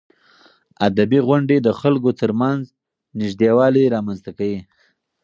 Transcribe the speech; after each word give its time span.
ادبي 0.87 1.19
غونډې 1.27 1.57
د 1.61 1.67
خلکو 1.79 2.09
ترمنځ 2.21 2.61
نږدېوالی 3.19 3.91
رامنځته 3.95 4.31
کوي. 4.37 4.59